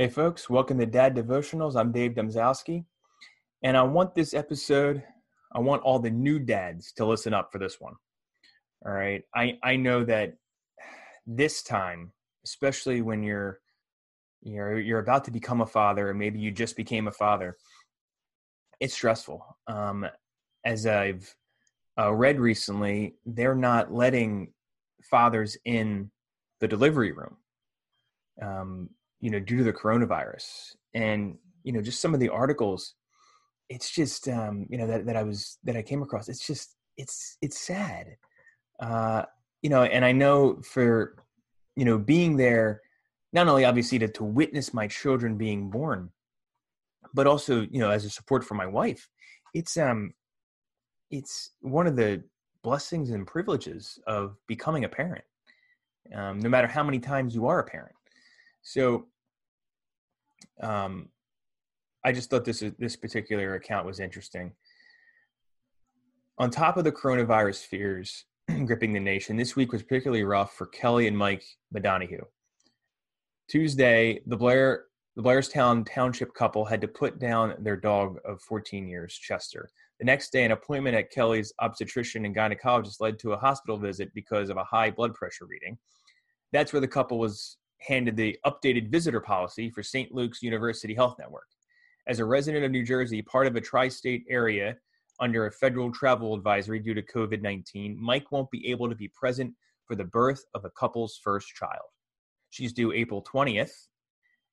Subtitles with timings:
[0.00, 1.76] Hey folks, welcome to Dad Devotionals.
[1.76, 2.86] I'm Dave Domzowski,
[3.62, 5.02] and I want this episode,
[5.54, 7.92] I want all the new dads to listen up for this one.
[8.86, 9.22] All right.
[9.34, 10.38] I, I know that
[11.26, 12.12] this time,
[12.46, 13.60] especially when you're
[14.40, 17.58] you're you're about to become a father, or maybe you just became a father,
[18.80, 19.44] it's stressful.
[19.66, 20.06] Um,
[20.64, 21.36] as I've
[21.98, 24.54] uh, read recently, they're not letting
[25.02, 26.10] fathers in
[26.58, 27.36] the delivery room.
[28.40, 28.88] Um,
[29.20, 30.74] you know, due to the coronavirus.
[30.94, 32.94] And, you know, just some of the articles,
[33.68, 36.76] it's just, um, you know, that, that I was, that I came across, it's just,
[36.96, 38.16] it's, it's sad.
[38.80, 39.22] Uh,
[39.62, 41.16] you know, and I know for,
[41.76, 42.80] you know, being there,
[43.32, 46.10] not only obviously to, to witness my children being born,
[47.14, 49.08] but also, you know, as a support for my wife,
[49.54, 50.12] it's, um,
[51.10, 52.22] it's one of the
[52.62, 55.24] blessings and privileges of becoming a parent.
[56.14, 57.94] Um, no matter how many times you are a parent.
[58.62, 59.06] So,
[60.62, 61.08] um,
[62.04, 64.52] I just thought this this particular account was interesting.
[66.38, 68.24] On top of the coronavirus fears
[68.64, 71.44] gripping the nation, this week was particularly rough for Kelly and Mike
[71.74, 72.24] Madonahue.
[73.48, 74.84] Tuesday, the Blair
[75.16, 79.68] the Blairstown Township couple had to put down their dog of 14 years, Chester.
[79.98, 84.14] The next day, an appointment at Kelly's obstetrician and gynecologist led to a hospital visit
[84.14, 85.76] because of a high blood pressure reading.
[86.52, 90.12] That's where the couple was handed the updated visitor policy for St.
[90.12, 91.48] Luke's University Health Network.
[92.06, 94.76] As a resident of New Jersey, part of a tri state area
[95.20, 99.08] under a federal travel advisory due to COVID 19, Mike won't be able to be
[99.08, 99.54] present
[99.84, 101.88] for the birth of a couple's first child.
[102.50, 103.88] She's due April 20th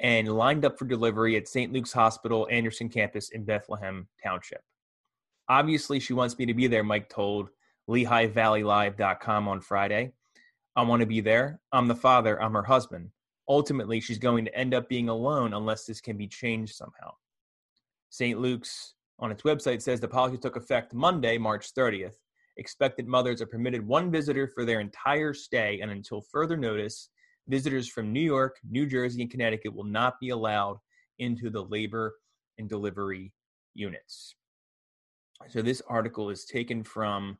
[0.00, 1.72] and lined up for delivery at St.
[1.72, 4.62] Luke's Hospital, Anderson campus in Bethlehem Township.
[5.48, 7.48] Obviously, she wants me to be there, Mike told
[7.88, 10.12] LehighValleyLive.com on Friday.
[10.78, 11.60] I want to be there.
[11.72, 12.40] I'm the father.
[12.40, 13.10] I'm her husband.
[13.48, 17.10] Ultimately, she's going to end up being alone unless this can be changed somehow.
[18.10, 18.38] St.
[18.38, 22.14] Luke's on its website says the policy took effect Monday, March 30th.
[22.58, 27.08] Expected mothers are permitted one visitor for their entire stay, and until further notice,
[27.48, 30.78] visitors from New York, New Jersey, and Connecticut will not be allowed
[31.18, 32.14] into the labor
[32.56, 33.32] and delivery
[33.74, 34.36] units.
[35.48, 37.36] So, this article is taken from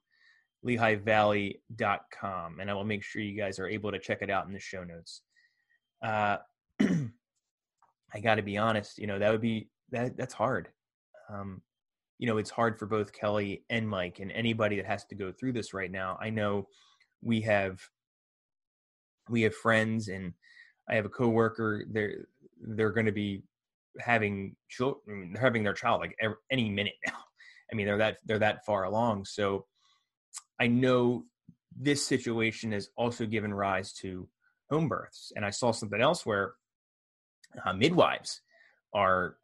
[0.67, 2.61] lehighvalley.com.
[2.61, 4.59] And I will make sure you guys are able to check it out in the
[4.59, 5.23] show notes.
[6.03, 6.39] Uh,
[6.81, 10.69] I got to be honest, you know, that would be, that that's hard.
[11.31, 11.63] Um,
[12.19, 15.31] you know, it's hard for both Kelly and Mike and anybody that has to go
[15.31, 16.19] through this right now.
[16.21, 16.67] I know
[17.23, 17.81] we have,
[19.29, 20.33] we have friends and
[20.89, 21.85] I have a coworker.
[21.91, 22.27] They're,
[22.61, 23.43] they're going to be
[24.01, 27.13] having children, having their child like every, any minute now.
[27.73, 29.27] I mean, they're that, they're that far along.
[29.27, 29.67] So,
[30.61, 31.25] I know
[31.77, 34.28] this situation has also given rise to
[34.71, 35.33] home births.
[35.34, 36.55] And I saw something else where
[37.65, 38.41] uh, midwives
[38.93, 39.37] are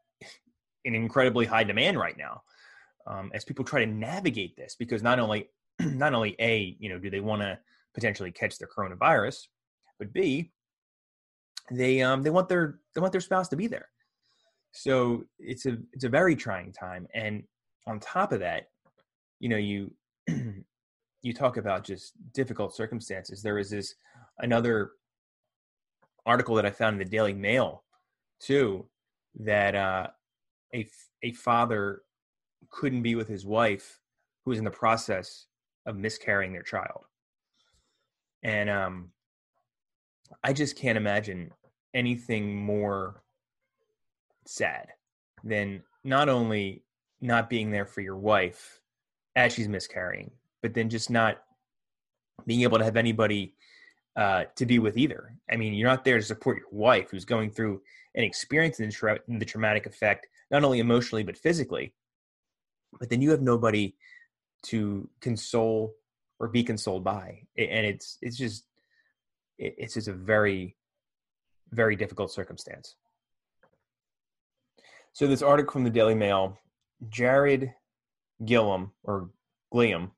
[0.84, 2.42] in incredibly high demand right now
[3.06, 5.48] um, as people try to navigate this because not only
[5.80, 7.58] not only a you know do they want to
[7.94, 9.46] potentially catch the coronavirus
[9.98, 10.52] but b
[11.70, 13.88] they um they want their they want their spouse to be there
[14.72, 17.42] so it's a it's a very trying time and
[17.86, 18.68] on top of that
[19.40, 19.92] you know you
[21.24, 23.42] you talk about just difficult circumstances.
[23.42, 23.94] There was this
[24.38, 24.90] another
[26.26, 27.82] article that I found in the Daily Mail
[28.40, 28.86] too
[29.40, 30.08] that uh,
[30.74, 30.86] a
[31.22, 32.02] a father
[32.70, 34.00] couldn't be with his wife
[34.44, 35.46] who was in the process
[35.86, 37.06] of miscarrying their child,
[38.42, 39.10] and um,
[40.42, 41.52] I just can't imagine
[41.94, 43.22] anything more
[44.44, 44.88] sad
[45.42, 46.84] than not only
[47.22, 48.80] not being there for your wife
[49.36, 50.30] as she's miscarrying,
[50.64, 51.42] but then just not
[52.46, 53.52] being able to have anybody
[54.16, 55.36] uh, to be with either.
[55.52, 57.82] I mean, you're not there to support your wife who's going through
[58.14, 61.92] and experiencing the, tra- the traumatic effect, not only emotionally but physically.
[62.98, 63.94] But then you have nobody
[64.62, 65.92] to console
[66.40, 68.64] or be consoled by, and it's it's just
[69.58, 70.76] it's just a very
[71.72, 72.94] very difficult circumstance.
[75.12, 76.58] So this article from the Daily Mail,
[77.10, 77.74] Jared
[78.42, 79.28] Gilliam or
[79.70, 80.12] Gliam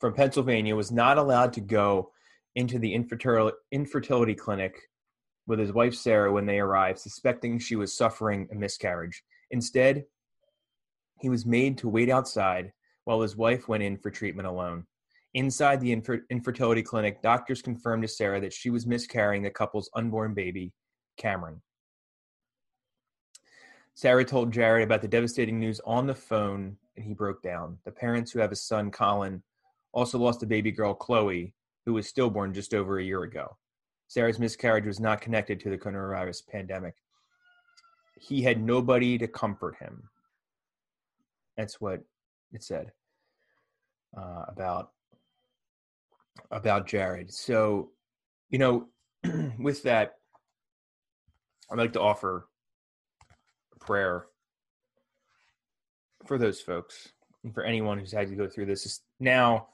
[0.00, 2.10] from Pennsylvania was not allowed to go
[2.56, 4.74] into the infertility, infertility clinic
[5.46, 10.04] with his wife Sarah when they arrived, suspecting she was suffering a miscarriage Instead,
[11.20, 12.72] he was made to wait outside
[13.04, 14.86] while his wife went in for treatment alone.
[15.34, 19.90] Inside the infer- infertility clinic, doctors confirmed to Sarah that she was miscarrying the couple's
[19.94, 20.72] unborn baby,
[21.16, 21.62] Cameron.
[23.94, 27.78] Sarah told Jared about the devastating news on the phone, and he broke down.
[27.84, 29.42] The parents who have a son, Colin,
[29.92, 31.54] also lost a baby girl, Chloe,
[31.84, 33.56] who was stillborn just over a year ago.
[34.08, 36.94] Sarah's miscarriage was not connected to the coronavirus pandemic.
[38.20, 40.08] He had nobody to comfort him.
[41.56, 42.02] That's what
[42.52, 42.92] it said
[44.16, 44.90] uh, about
[46.50, 47.32] about Jared.
[47.32, 47.90] So,
[48.50, 48.88] you know,
[49.58, 50.16] with that,
[51.70, 52.48] I'd like to offer
[53.80, 54.26] prayer
[56.26, 57.08] for those folks
[57.44, 59.68] and for anyone who's had to go through this now,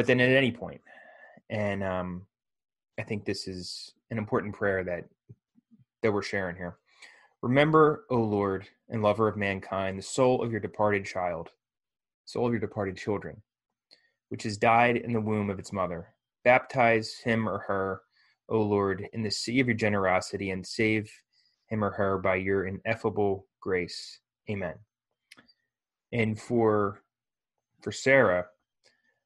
[0.00, 0.80] but then at any point.
[1.50, 2.22] And um,
[2.98, 5.04] I think this is an important prayer that
[6.02, 6.78] that we're sharing here.
[7.42, 11.50] Remember, O Lord and lover of mankind, the soul of your departed child,
[12.24, 13.42] soul of your departed children,
[14.30, 16.14] which has died in the womb of its mother.
[16.44, 18.00] Baptize him or her,
[18.48, 21.12] O Lord, in the sea of your generosity, and save
[21.66, 24.20] him or her by your ineffable grace.
[24.48, 24.76] Amen.
[26.10, 27.02] And for
[27.82, 28.46] for Sarah,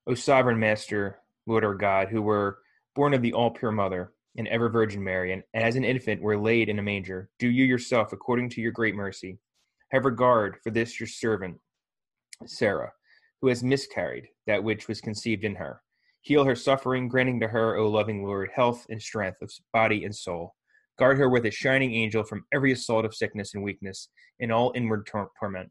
[0.06, 2.58] O sovereign master, Lord our God, who were
[2.94, 6.36] born of the all pure mother and ever Virgin Mary, and as an infant were
[6.36, 9.38] laid in a manger, do you yourself, according to your great mercy,
[9.92, 11.58] have regard for this your servant,
[12.46, 12.92] Sarah,
[13.40, 15.80] who has miscarried that which was conceived in her.
[16.22, 20.14] Heal her suffering, granting to her, O loving Lord, health and strength of body and
[20.14, 20.54] soul
[20.96, 24.10] Guard her with a shining angel from every assault of sickness and weakness,
[24.40, 25.70] and all inward tor- torment.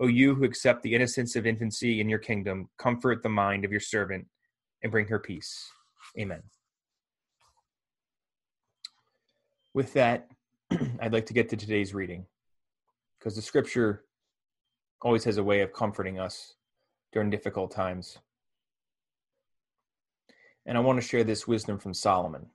[0.00, 3.70] O you who accept the innocence of infancy in your kingdom, comfort the mind of
[3.70, 4.26] your servant
[4.82, 5.70] and bring her peace.
[6.18, 6.42] Amen.
[9.72, 10.28] With that,
[11.00, 12.26] I'd like to get to today's reading
[13.18, 14.04] because the scripture
[15.00, 16.54] always has a way of comforting us
[17.12, 18.18] during difficult times.
[20.66, 22.46] And I want to share this wisdom from Solomon.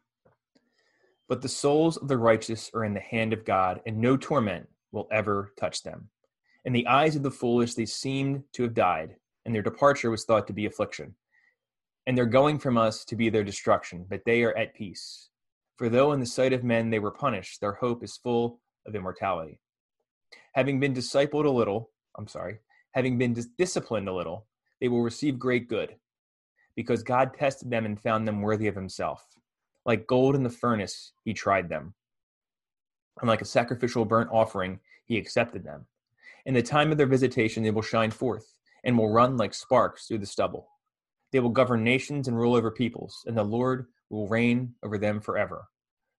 [1.27, 4.67] But the souls of the righteous are in the hand of God, and no torment
[4.91, 6.09] will ever touch them.
[6.65, 9.15] In the eyes of the foolish, they seemed to have died,
[9.45, 11.15] and their departure was thought to be affliction.
[12.05, 15.29] And their going from us to be their destruction, but they are at peace.
[15.77, 18.95] For though in the sight of men they were punished, their hope is full of
[18.95, 19.61] immortality.
[20.53, 22.59] Having been discipled a little, I'm sorry,
[22.91, 24.47] having been dis- disciplined a little,
[24.81, 25.95] they will receive great good,
[26.75, 29.25] because God tested them and found them worthy of himself.
[29.85, 31.93] Like gold in the furnace, he tried them.
[33.21, 35.85] And like a sacrificial burnt offering, he accepted them.
[36.45, 38.45] In the time of their visitation, they will shine forth
[38.83, 40.67] and will run like sparks through the stubble.
[41.31, 45.19] They will govern nations and rule over peoples, and the Lord will reign over them
[45.19, 45.67] forever.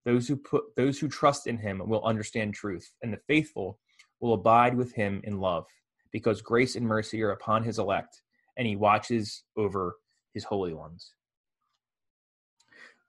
[0.05, 3.79] Those who put those who trust in him will understand truth, and the faithful
[4.21, 5.67] will abide with him in love,
[6.13, 8.23] because grace and mercy are upon his elect,
[8.57, 9.97] and he watches over
[10.33, 11.15] his holy ones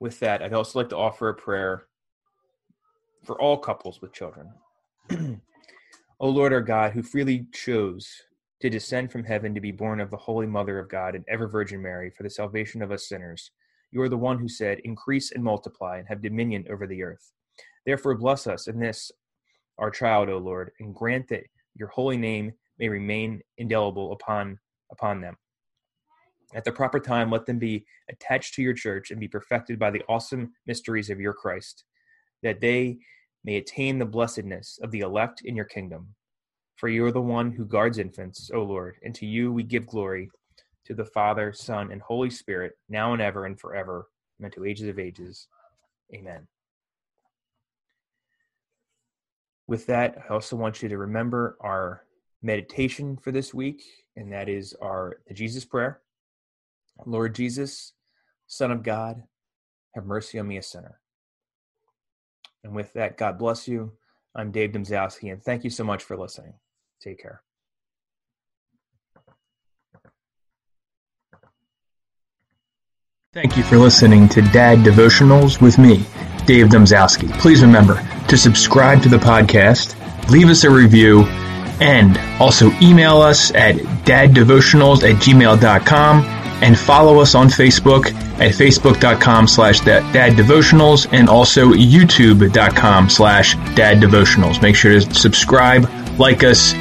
[0.01, 1.85] with that, I'd also like to offer a prayer
[3.23, 4.51] for all couples with children.
[6.21, 8.09] o Lord our God, who freely chose
[8.61, 11.47] to descend from heaven to be born of the Holy Mother of God and ever
[11.47, 13.51] Virgin Mary for the salvation of us sinners,
[13.91, 17.33] you are the one who said, Increase and multiply and have dominion over the earth.
[17.85, 19.11] Therefore, bless us in this,
[19.79, 21.43] our child, O Lord, and grant that
[21.75, 24.59] your holy name may remain indelible upon,
[24.91, 25.35] upon them
[26.53, 29.91] at the proper time, let them be attached to your church and be perfected by
[29.91, 31.85] the awesome mysteries of your Christ,
[32.43, 32.99] that they
[33.43, 36.15] may attain the blessedness of the elect in your kingdom.
[36.75, 39.85] For you are the one who guards infants, O Lord, and to you we give
[39.85, 40.29] glory,
[40.85, 44.07] to the Father, Son, and Holy Spirit, now and ever and forever,
[44.39, 45.47] and unto ages of ages.
[46.13, 46.47] Amen.
[49.67, 52.03] With that, I also want you to remember our
[52.41, 53.83] meditation for this week,
[54.15, 56.01] and that is our the Jesus prayer.
[57.05, 57.93] Lord Jesus,
[58.47, 59.23] Son of God,
[59.95, 61.00] have mercy on me, a sinner.
[62.63, 63.93] And with that, God bless you.
[64.35, 66.53] I'm Dave Domzowski, and thank you so much for listening.
[67.01, 67.41] Take care.
[73.33, 76.05] Thank you for listening to Dad Devotionals with me,
[76.45, 77.31] Dave Domzowski.
[77.39, 79.95] Please remember to subscribe to the podcast,
[80.29, 81.23] leave us a review,
[81.79, 83.75] and also email us at
[84.05, 88.07] daddevotionals at gmail.com and follow us on Facebook
[88.39, 94.61] at facebook.com slash daddevotionals and also youtube.com slash daddevotionals.
[94.61, 95.89] Make sure to subscribe,
[96.19, 96.73] like us,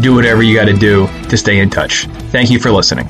[0.00, 2.06] do whatever you got to do to stay in touch.
[2.30, 3.08] Thank you for listening.